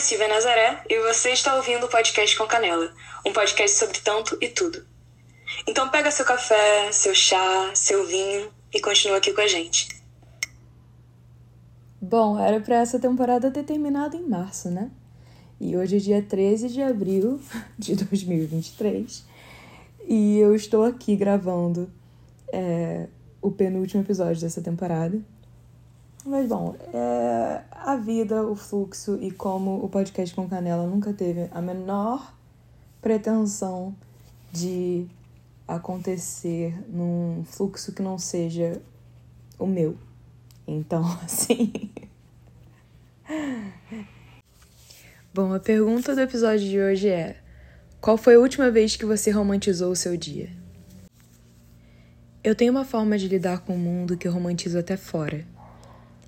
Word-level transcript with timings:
Silvia 0.00 0.28
Nazaré 0.28 0.82
e 0.88 1.00
você 1.00 1.30
está 1.30 1.54
ouvindo 1.56 1.86
o 1.86 1.88
podcast 1.88 2.36
com 2.36 2.46
Canela, 2.46 2.92
um 3.24 3.32
podcast 3.32 3.76
sobre 3.76 3.98
tanto 4.00 4.36
e 4.40 4.48
tudo. 4.48 4.84
Então 5.66 5.88
pega 5.88 6.10
seu 6.10 6.24
café, 6.24 6.90
seu 6.92 7.14
chá, 7.14 7.70
seu 7.74 8.06
vinho 8.06 8.52
e 8.72 8.80
continua 8.80 9.18
aqui 9.18 9.32
com 9.32 9.40
a 9.40 9.46
gente. 9.46 9.88
Bom, 12.00 12.38
era 12.38 12.60
para 12.60 12.76
essa 12.76 12.98
temporada 12.98 13.50
ter 13.50 13.64
terminado 13.64 14.16
em 14.16 14.22
março, 14.22 14.70
né? 14.70 14.90
E 15.60 15.76
hoje 15.76 15.96
é 15.96 16.00
dia 16.00 16.22
13 16.22 16.68
de 16.68 16.82
abril 16.82 17.40
de 17.78 17.96
2023 17.96 19.24
e 20.06 20.38
eu 20.38 20.54
estou 20.54 20.84
aqui 20.84 21.16
gravando 21.16 21.90
é, 22.52 23.08
o 23.42 23.50
penúltimo 23.50 24.02
episódio 24.02 24.40
dessa 24.40 24.62
temporada. 24.62 25.18
Mas 26.26 26.48
bom, 26.48 26.74
é, 26.92 27.62
a 27.70 27.94
vida, 27.94 28.42
o 28.42 28.56
fluxo 28.56 29.16
e 29.22 29.30
como 29.30 29.84
o 29.84 29.88
podcast 29.88 30.34
com 30.34 30.48
Canela 30.48 30.84
nunca 30.84 31.12
teve 31.12 31.48
a 31.52 31.62
menor 31.62 32.34
pretensão 33.00 33.94
de 34.52 35.06
acontecer 35.68 36.76
num 36.88 37.44
fluxo 37.44 37.92
que 37.92 38.02
não 38.02 38.18
seja 38.18 38.82
o 39.56 39.68
meu. 39.68 39.96
Então, 40.66 41.04
assim. 41.22 41.92
Bom, 45.32 45.54
a 45.54 45.60
pergunta 45.60 46.12
do 46.12 46.20
episódio 46.20 46.68
de 46.68 46.80
hoje 46.80 47.08
é: 47.08 47.36
Qual 48.00 48.16
foi 48.16 48.34
a 48.34 48.40
última 48.40 48.68
vez 48.68 48.96
que 48.96 49.04
você 49.04 49.30
romantizou 49.30 49.92
o 49.92 49.96
seu 49.96 50.16
dia? 50.16 50.50
Eu 52.42 52.56
tenho 52.56 52.72
uma 52.72 52.84
forma 52.84 53.16
de 53.16 53.28
lidar 53.28 53.60
com 53.60 53.76
o 53.76 53.78
mundo 53.78 54.16
que 54.16 54.26
eu 54.26 54.32
romantizo 54.32 54.76
até 54.76 54.96
fora. 54.96 55.46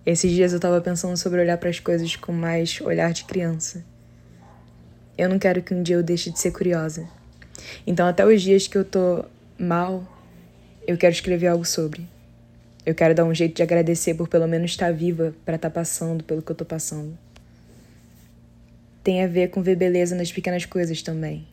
Esses 0.09 0.33
dias 0.33 0.55
eu 0.55 0.59
tava 0.59 0.81
pensando 0.81 1.19
sobre 1.19 1.39
olhar 1.39 1.59
para 1.59 1.69
as 1.69 1.81
coisas 1.81 2.17
com 2.17 2.33
mais 2.33 2.81
olhar 2.81 3.13
de 3.13 3.25
criança. 3.25 3.85
Eu 5.19 5.29
não 5.29 5.39
quero 5.39 5.61
que 5.61 5.75
um 5.75 5.83
dia 5.83 5.97
eu 5.97 6.03
deixe 6.03 6.31
de 6.31 6.39
ser 6.39 6.51
curiosa. 6.51 7.07
Então, 7.87 8.07
até 8.07 8.25
os 8.25 8.41
dias 8.41 8.67
que 8.67 8.79
eu 8.79 8.87
tô 8.87 9.23
mal, 9.59 10.03
eu 10.87 10.97
quero 10.97 11.13
escrever 11.13 11.49
algo 11.49 11.67
sobre. 11.67 12.09
Eu 12.87 12.95
quero 12.95 13.15
dar 13.15 13.27
um 13.27 13.35
jeito 13.35 13.57
de 13.57 13.63
agradecer 13.63 14.15
por 14.15 14.29
pelo 14.29 14.49
menos 14.49 14.71
estar 14.71 14.91
viva 14.95 15.35
para 15.45 15.57
estar 15.57 15.69
tá 15.69 15.75
passando 15.75 16.25
pelo 16.25 16.41
que 16.41 16.53
eu 16.53 16.57
tô 16.57 16.65
passando. 16.65 17.13
Tem 19.05 19.23
a 19.23 19.27
ver 19.27 19.49
com 19.51 19.63
ver 19.63 19.77
beleza 19.77 20.17
nas 20.17 20.33
pequenas 20.33 20.65
coisas 20.65 21.03
também, 21.03 21.47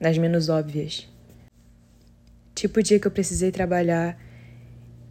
nas 0.00 0.18
menos 0.18 0.48
óbvias. 0.48 1.08
Tipo 2.52 2.80
o 2.80 2.82
dia 2.82 2.98
que 2.98 3.06
eu 3.06 3.12
precisei 3.12 3.52
trabalhar 3.52 4.18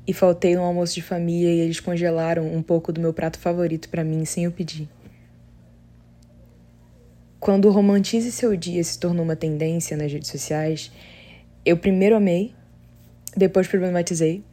e 0.07 0.13
faltei 0.13 0.55
no 0.55 0.61
almoço 0.61 0.93
de 0.93 1.01
família 1.01 1.51
e 1.51 1.59
eles 1.59 1.79
congelaram 1.79 2.53
um 2.53 2.61
pouco 2.61 2.91
do 2.91 3.01
meu 3.01 3.13
prato 3.13 3.39
favorito 3.39 3.89
para 3.89 4.03
mim 4.03 4.23
sem 4.25 4.43
eu 4.45 4.51
pedir. 4.51 4.87
Quando 7.39 7.65
o 7.67 7.71
romantize 7.71 8.31
seu 8.31 8.55
dia 8.55 8.83
se 8.83 8.99
tornou 8.99 9.23
uma 9.23 9.35
tendência 9.35 9.95
nas 9.97 10.11
redes 10.11 10.29
sociais, 10.29 10.91
eu 11.65 11.77
primeiro 11.77 12.15
amei, 12.15 12.53
depois 13.35 13.67
problematizei, 13.67 14.43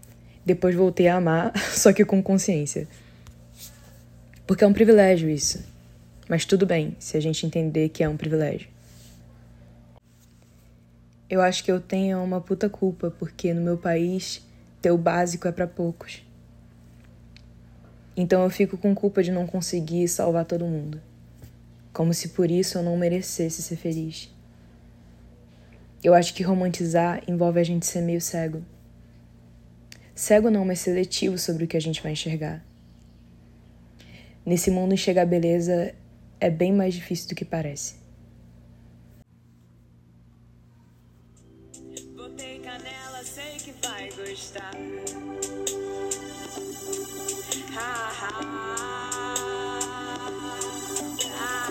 depois 0.44 0.74
voltei 0.74 1.08
a 1.08 1.16
amar, 1.16 1.52
só 1.72 1.92
que 1.92 2.04
com 2.04 2.22
consciência. 2.22 2.88
Porque 4.46 4.64
é 4.64 4.66
um 4.66 4.72
privilégio 4.72 5.28
isso. 5.28 5.64
Mas 6.28 6.44
tudo 6.44 6.66
bem 6.66 6.96
se 6.98 7.16
a 7.16 7.20
gente 7.20 7.46
entender 7.46 7.88
que 7.88 8.02
é 8.02 8.08
um 8.08 8.16
privilégio. 8.16 8.68
Eu 11.28 11.40
acho 11.40 11.64
que 11.64 11.72
eu 11.72 11.80
tenho 11.80 12.22
uma 12.22 12.40
puta 12.40 12.68
culpa 12.68 13.10
porque 13.10 13.54
no 13.54 13.62
meu 13.62 13.78
país 13.78 14.42
ter 14.82 14.90
o 14.90 14.98
básico 14.98 15.46
é 15.46 15.52
para 15.52 15.66
poucos. 15.66 16.26
Então 18.16 18.42
eu 18.42 18.50
fico 18.50 18.76
com 18.76 18.94
culpa 18.94 19.22
de 19.22 19.30
não 19.30 19.46
conseguir 19.46 20.06
salvar 20.08 20.44
todo 20.44 20.66
mundo. 20.66 21.00
Como 21.92 22.12
se 22.12 22.30
por 22.30 22.50
isso 22.50 22.76
eu 22.76 22.82
não 22.82 22.96
merecesse 22.96 23.62
ser 23.62 23.76
feliz. 23.76 24.28
Eu 26.02 26.14
acho 26.14 26.34
que 26.34 26.42
romantizar 26.42 27.22
envolve 27.28 27.60
a 27.60 27.64
gente 27.64 27.86
ser 27.86 28.00
meio 28.00 28.20
cego. 28.20 28.62
Cego 30.14 30.50
não, 30.50 30.64
mas 30.64 30.80
seletivo 30.80 31.38
sobre 31.38 31.64
o 31.64 31.68
que 31.68 31.76
a 31.76 31.80
gente 31.80 32.02
vai 32.02 32.12
enxergar. 32.12 32.64
Nesse 34.44 34.70
mundo, 34.70 34.92
enxergar 34.92 35.24
beleza 35.24 35.94
é 36.40 36.50
bem 36.50 36.72
mais 36.72 36.92
difícil 36.92 37.28
do 37.28 37.34
que 37.36 37.44
parece. 37.44 38.01
Gostar. 44.32 44.72
Ha, 47.74 47.92
ha, 48.18 48.32
ha, 51.38 51.68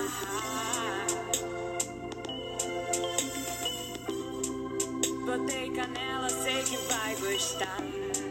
Botei 5.26 5.72
canela, 5.72 6.30
sei 6.30 6.64
que 6.64 6.78
vai 6.88 7.16
gostar. 7.16 8.31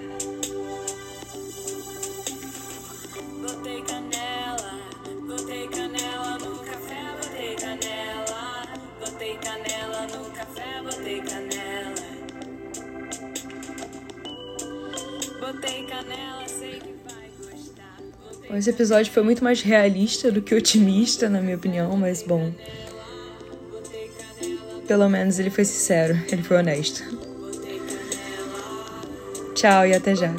Esse 18.56 18.70
episódio 18.70 19.12
foi 19.12 19.22
muito 19.22 19.44
mais 19.44 19.62
realista 19.62 20.30
do 20.30 20.42
que 20.42 20.54
otimista, 20.54 21.28
na 21.28 21.40
minha 21.40 21.56
opinião, 21.56 21.96
mas 21.96 22.22
bom. 22.22 22.52
Pelo 24.86 25.08
menos 25.08 25.38
ele 25.38 25.50
foi 25.50 25.64
sincero, 25.64 26.18
ele 26.30 26.42
foi 26.42 26.56
honesto. 26.56 27.02
Tchau 29.54 29.86
e 29.86 29.94
até 29.94 30.16
já. 30.16 30.34